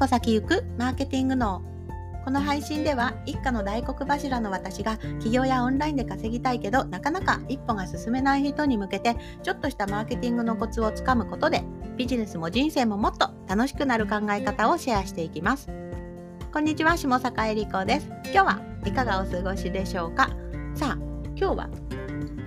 [0.00, 1.60] 歩先行くマーケティング脳。
[2.24, 11.64] この配信では一家の大黒柱の私が起業やオンラインで稼ぎたいけどなかなか一歩が進めない人に向けてちょっとしたマーケティングのコツをつかむことで
[11.98, 15.68] ビジネスも人生ももっと楽しくなる考え方をシェアしていきます。
[16.50, 18.06] こんにちは下坂恵理子です。
[18.24, 20.30] 今日はいかがお過ごしでしょうか？
[20.74, 20.98] さあ
[21.36, 21.68] 今日は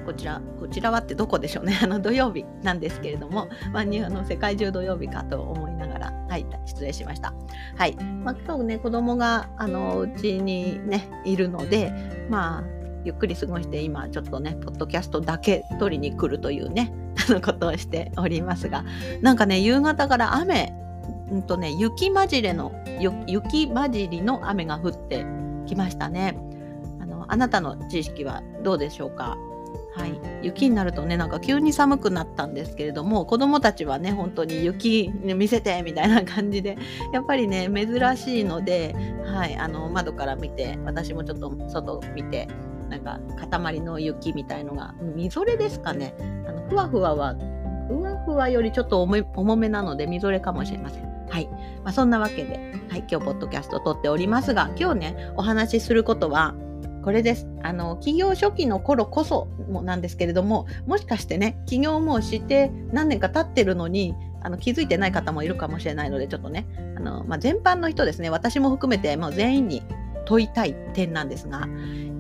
[0.08, 1.80] こちらこちらはってどこでしょうね。
[1.84, 5.73] あの土曜日なんですけれども、まあ、あの世界中土曜日かと思いながら
[6.34, 7.32] はい失礼しました。
[7.78, 11.94] はい、まあ、今日ね子供があのうちにねいるので
[12.28, 12.64] まあ
[13.06, 16.92] ゆっくり過ごして今ちょっとねポッドキャストだけ取りに来るというね
[17.30, 18.84] あの ことをしておりますが
[19.22, 20.74] なんかね夕方から雨
[21.30, 22.72] うんとね雪混じれの
[23.28, 25.24] 雪混じりの雨が降って
[25.68, 26.36] きましたね。
[27.00, 29.38] あのあなたの知識はどうでしょうか？
[29.96, 36.78] はい、雪になるとねなんか急に寒くなったんですけれども子どもたちはね本当に雪見せてみたいな感じで
[37.14, 42.48] やっぱりね珍しいので、はい、あの窓から見て私もちょっと外見て
[42.90, 43.20] なんか
[43.50, 46.16] 塊の雪みたいのがみぞれですかね
[46.48, 47.36] あのふわふわは
[47.88, 51.14] ふわふわよりちょっと重めなのでみぞれかもしれません。
[51.34, 51.50] はい。
[51.84, 52.58] まあ、そんなわけで、
[52.90, 56.54] はい、今日ポッドキャスト撮っておりますが、今日ね、お話しすることは、
[57.04, 57.48] これです。
[57.62, 69.84] あの、企業初期の頃こそもなんですけれども、もしかしてね、起業もして何年か経ってるのに、あの気づいてない方もいるかもしれないので、ちょっとね、あのまあ、全般の人ですね、私も含めてもう全員に
[70.26, 71.68] 問いたい点なんですが、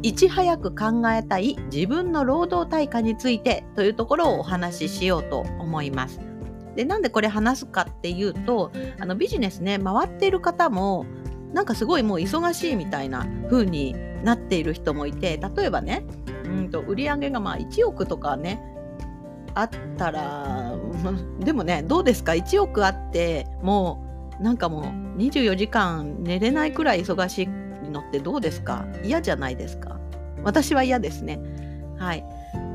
[0.02, 6.20] いち早く考えたい自分の労働対価についてというところをお話ししようと思います。
[6.76, 11.06] で、なんでこれ話すかっていうと、あのビジネスね、回っている方も、
[11.54, 16.05] なんかすごいもう忙しいみたいな風になっている人もいて例えばね
[16.45, 18.61] うんと売上がまあ1億とかね
[19.55, 20.73] あったら
[21.39, 24.03] でもねどうですか？1億あっても
[24.39, 24.83] うなんかもう
[25.19, 27.47] 24時間寝れないくらい忙しい
[27.89, 28.85] のってどうですか？
[29.03, 29.99] 嫌じゃないですか？
[30.43, 31.39] 私は嫌ですね。
[31.98, 32.25] はい。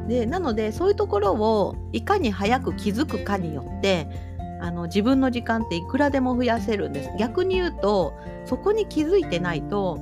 [0.06, 4.08] でなのでそういうところをいかに早く気づくかによって
[4.60, 7.10] あの自分の時間っていくらでも増やせるんです。
[7.18, 9.98] 逆に言うとそこに気づいてないと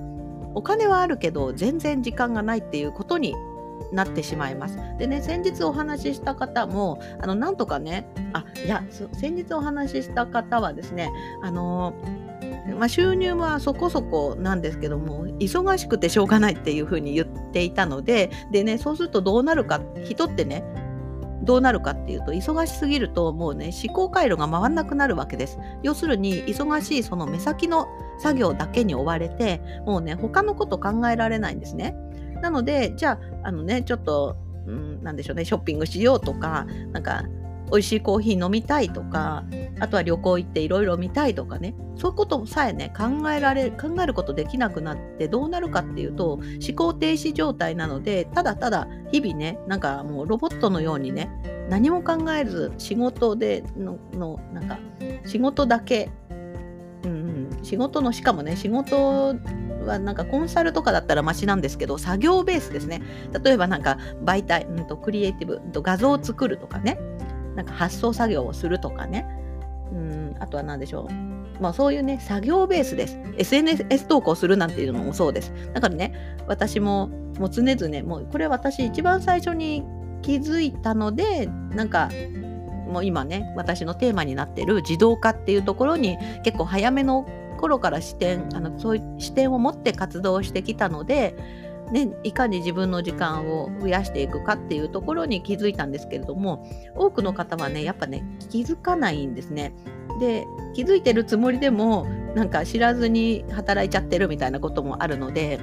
[0.56, 3.37] お金はあるけど全然時間がないっていうことに
[3.93, 4.78] なってしまいます。
[4.99, 11.11] でね先日お話しした方もあのなんとかねあいや先日お話しした方はですね
[11.43, 11.95] あの
[12.78, 20.65] まあ、収入はそこそこなんですけども忙しくてしょうがないっていうふうに言っていたのででねそうするとどうなるか人ってね
[21.43, 27.87] どうなるかっていうと忙しすぎるともうね思考回路が回んなくなるわけです要するに忙しいその目先の
[28.19, 31.94] 作業だけに追われてもうね他のこと考えられないんですね。
[32.43, 37.25] なのでじゃああのねちょっと、うん、なんでしょうねショッピングしようとかなんか
[37.71, 39.44] 美味しいコーヒー飲みたいとか
[39.81, 46.44] あとは旅行行っていろいろ見たいとかねそういうことさえね考えられ考えることできなくなってどうなるかっていうと思
[46.77, 51.31] 考停止状態なのでただただ日々ねなんかもうロボットのようにね
[51.69, 54.78] 何も考えず仕事でののなんか
[55.27, 56.10] 仕事だけ、
[57.66, 59.34] 仕事のしかもね仕事
[59.84, 63.03] はなんかコンサルとかだったらマシなんですけど作業ベースですね
[63.43, 66.99] 例えばなんか媒体、うん、とクリエイティブ、うん、と画像を作るとかね
[67.56, 69.27] なんか発送作業をするとかね、
[69.93, 71.37] うん、あとは何でしょう。
[71.60, 73.19] まあそういうね、作業ベースです。
[73.38, 75.53] SNS 投稿するなんていうのもそうです。
[75.72, 79.84] だからね、私ももう常々、もうこれ私一番最初に
[80.21, 82.10] 気づいたので、なんか
[82.87, 91.34] もう今ね、私のテーマになってる自動化っていうところに結構早めの頃から視点、あのそういう視点を持って活動してきたので、
[91.91, 99.72] ね、いかに自分の時間を増やしていくかっていうところに気づいたんですけれども多くの方はねやっぱね気づかないんですね。
[100.19, 105.61] で気づいてるつもりでもなんか知らずに働いちゃってるみたいなこともあるので、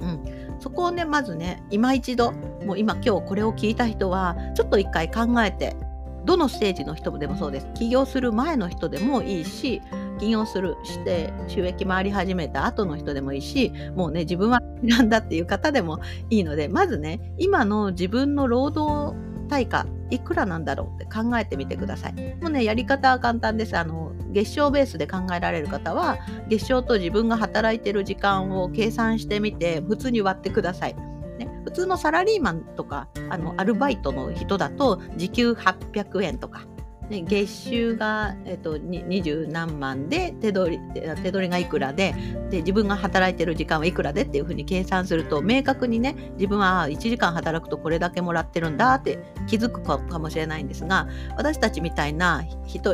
[0.00, 2.32] うん、そこをねまずね今一度
[2.64, 5.76] もう今今日これを聞いた人はちょっと一回考えて
[6.24, 7.68] どのステージの人でもそうです。
[7.74, 9.80] 起業する前の人でもいいし
[10.18, 16.00] 起業するして収益回り始めた後の人でもいいしもうね自分は選んだっていう方でも
[16.30, 19.16] いいのでまずね今の自分の労働
[19.48, 22.14] 対価いくらなんだろうって考えてみてください。
[22.40, 23.76] もうねやり方は簡単です。
[23.76, 26.18] あの月賞ベースで考えられる方は
[26.48, 30.94] 月賞と自分が働いてる時間を計算してみて普通に割ってください。
[31.38, 36.66] ね、普通のサラリーマンとかあのアルバイトの人だと時給800円とか
[37.08, 42.14] ね、月収が、えっと、二十何万で手取り手取りがいくらで
[42.50, 52.44] で自分が働いてる時間はいくらでっていうふうに計算すると明確にね自分は1時間働くとこれだけもらってるんだって気づくかもしれないんですが私たちみたいな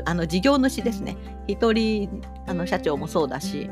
[0.04, 1.16] あの事業主ですね。
[1.46, 3.68] 一人あの社長もそうだし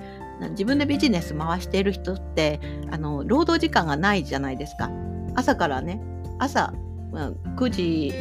[0.50, 2.60] 自分でビジネス回している人って
[2.90, 4.90] あの労働時間がないじゃないですか。
[5.34, 6.00] 朝からね
[6.38, 6.72] 朝、
[7.12, 8.12] 9時、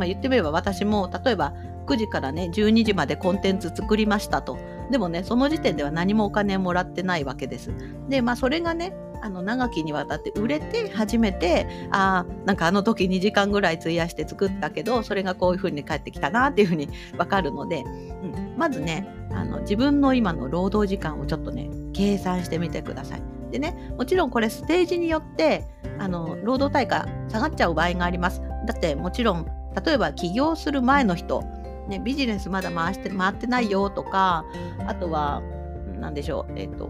[0.00, 1.52] まあ、言ってみれば私も例えば
[1.86, 4.56] 9時からね12時までコンテンツ作りましたと
[4.90, 7.70] でもねその時点では何もお金もらってないわけです
[8.08, 16.88] でまあそれがねあの長きにわたって売れて初めてあなんかあの時2時間ぐらい費やして作ったけどそれがこういう風に返ってきたなっていう風に
[17.18, 23.22] 分かるので、うん、まずねあの自分の今の労働時間をちょっとね計算してみてください。
[23.50, 25.66] でねもちろんこれステージによって
[25.98, 28.40] あの労働対価下がっちゃう場合があります。
[28.66, 31.42] だってもちろん例えば起業する前の人、
[31.88, 34.44] ね、ビジネスまだ回して回ってないよとか
[34.86, 35.42] あとは
[35.98, 36.88] 何でしょうえっ、ー、と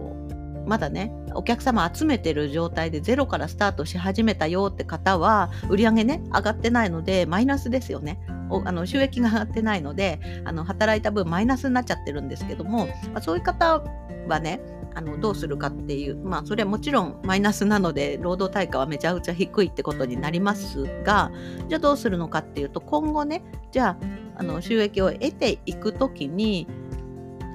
[0.67, 8.19] まだねお客様集めてる状態でゼロからスタートし始めたよって方は売り上げね上がってないのでマイナスですよね。
[8.65, 13.83] あの収益が上がってないのであの働いた分マイナスになっちゃってるんですけども、まあ、そういう方
[14.29, 14.61] はね
[14.95, 21.31] あのどうするかっていうまあそれはもちろんマイナスなので労働対価はめちゃくちゃ低いってことになりますが
[21.69, 23.97] じゃあどうするのかっていうと今後ねじゃあ
[24.37, 26.67] あの収益を得ていく時に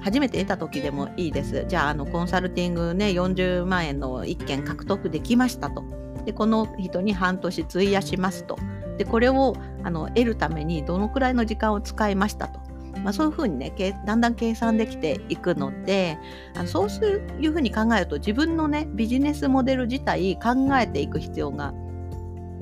[0.06, 1.64] 初めて得た時でもいいです。
[1.66, 5.82] じゃあ、あのコンサルティングね、40万円の1件獲得できましたと。
[6.24, 8.56] で、この人に半年費やしますと。
[8.98, 12.58] で、これをあの得るためにどのくらいの時間を使いましたと。
[13.04, 13.72] まあ、そういうふうにね
[14.04, 16.18] だんだん計算できていくので
[16.56, 21.72] あのそういうふうに考えると自分のねビジネスモデル自体考えていく必要が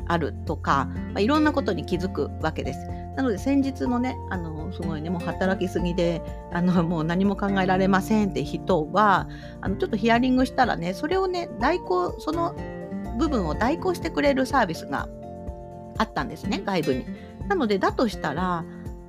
[0.06, 2.80] あるとか、まあ、いろんなことに気づくわけです。
[3.16, 6.20] なので先日のねあのすごいねもう働きすぎで
[6.52, 9.28] あのもう何も考えられませんって人は
[9.62, 12.54] あのちょっとヒアリングしたらねそれをね代行その
[13.18, 15.08] 部分を代行してくれるサービスが
[15.98, 17.06] あったんですね外部に。
[17.48, 18.64] なのでだとしたら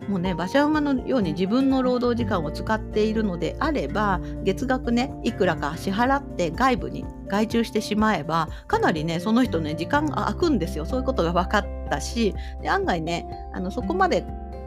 [0.08, 14.24] もうね馬車馬のように自分の労働時間を使っているのであれば月額ねいくらか支払って外部に外注してしまえばかなりねその人ね時間が空くんですよそういうことが分かったしで案外ねあのそこまで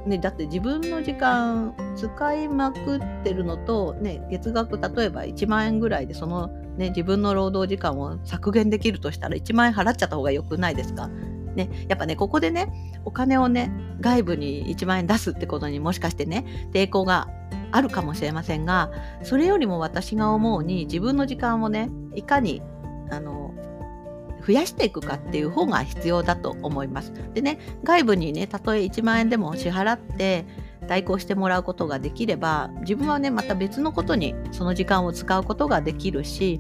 [0.07, 6.49] ね、だって自分の時間使いまくってるのと、ね、月額例えば1万円ぐらいでその、
[6.79, 11.11] ね、自分の労働時間を削減できるとしたら1万円払っちゃった方が良くないですか？
[11.67, 12.73] ね、やっぱね、ここでね、
[13.05, 13.71] お金をね、
[14.01, 17.29] 外部に1万円出すってことにもしかしてね、抵抗が
[17.73, 18.91] あるかもしれませんが、
[19.25, 22.63] それよりも私が思うに、自分の時間をね、いかに、
[23.11, 23.55] あの、
[24.47, 27.13] 増やしていくかっていう方が必要だと思います。
[27.35, 30.47] でね、外部にね、たとえ1万円でも支払って、
[30.89, 36.59] 代行してもらうことができれば自分はねまた別のことにその時間を使うことができるし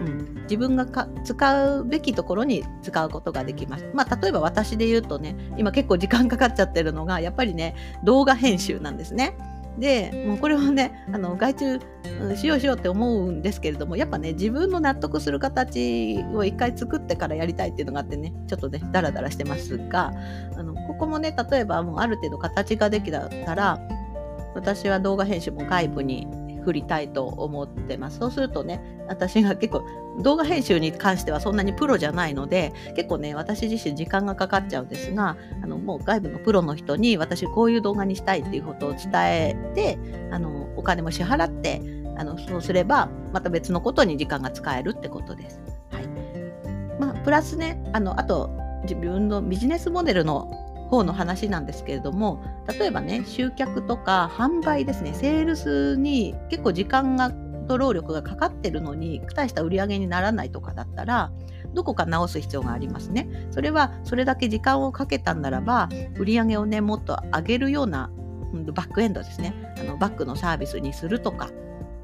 [0.00, 0.86] うん、自分が
[1.24, 3.90] 使うべきところに使うことができます。
[3.94, 7.74] まあ、例えば私で言うとね、今結構時間かかっちゃってるのが、やっぱりね、
[8.04, 9.36] 動画編集なんですね。
[9.78, 11.80] で、もうこれをね、あの外注
[12.36, 20.12] しようしようって思うんですけれども、やっぱね、自分の納得する形を一回作ってからやりたいっていうのがあってね、ちょっとね、ダラダラしてますが、
[20.56, 23.80] あのここもね、例えばもうある程度形ができたら、
[24.54, 26.26] 私は動画編集も外部に
[26.64, 28.18] 振りたいと思ってます。
[28.18, 29.84] そうするとね、私が結構
[30.22, 39.98] 動画編集に関してはそんなにプロじゃないので、結構ね、私自身時間がかかっちゃうんですが、あのもう外部のプロの人に私こういう動画にしたいっていうことを伝えて、
[40.30, 41.80] あのお金も支払って、
[42.16, 45.60] あのそうすればまた別のことに時間が使えるってことです。
[45.90, 46.08] はい。
[47.00, 48.50] まあ、プラスね、あのあと
[48.82, 50.61] 自分のビジネスモデルの
[50.92, 52.44] 方の話なんですけれども
[52.78, 57.32] 例えばね集客とか販売ですねセールスに結構時間が
[57.66, 61.32] と労力がかかってるのに大した売り上げにならないとかだったら
[61.72, 63.28] どこか直す必要がありますね。
[63.50, 68.10] それはそれだけ時間をかけたならば売り上げをねもっと上げるような
[68.74, 71.48] バックエンドですねあのバックのサービスにするとか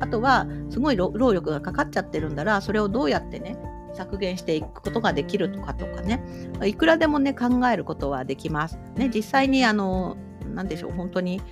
[0.01, 3.59] あとはすごい労力がかかっちゃってるんだらそれをどうやってね
[3.99, 6.23] 削減していくことができるとかとかね
[6.65, 8.79] いくらでもね考えることはできます。
[8.95, 10.17] ね、実際にあの
[10.55, 11.43] 何でしょう本当に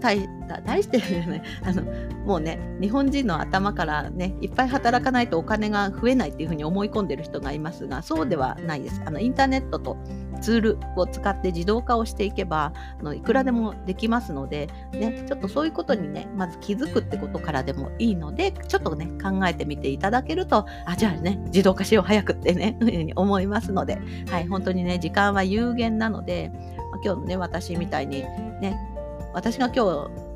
[0.00, 0.28] 大
[0.64, 1.82] 大してるじゃないあの
[2.24, 9.00] もうね日本人の頭からねいっぱい働かないとお金が増えないっていうふうに思い込んでる人がいますがそうではないです。
[9.04, 9.96] あのインターネットと
[10.40, 22.78] ツールを使って自動化をしていけばあのいくらでもできますので、ね、ちょっとそういうことにねまず気づくってことからでもいいのでちょっとね考えてみていただけるとあじゃあね自動化しよう早くってね
[23.16, 28.89] 思いますので、はい、本当にね時間は有限なので、まあ、今日のね私みたいにね
[29.32, 30.30] 私が今日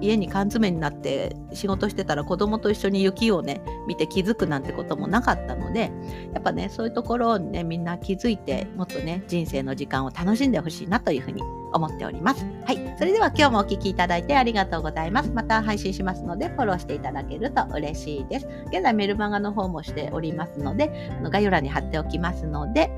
[0.00, 5.90] 家に缶詰になって仕事してたら子供と一緒に雪をね見て気づくなんてこともなかったので
[6.32, 12.44] やっぱねそういうところをねみんな気づいてもっとね人生の時間を楽しんでほしいなというふうに思っております。
[12.64, 12.96] はい。
[12.98, 15.30] それでは今日もお聞きいただいてありがとうございます。
[15.30, 18.48] また配信しますのでフォローしていただけると嬉しいです。
[18.66, 22.90] 現在メルマガの方もしておりますのであの概要欄に貼っておきますので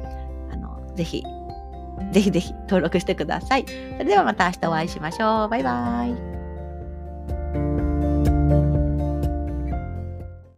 [0.53, 1.23] あのぜひ
[2.12, 3.65] ぜひぜひ登録してください。
[3.67, 5.49] それではまた明日お会いしましょう。
[5.49, 6.36] バイバイ。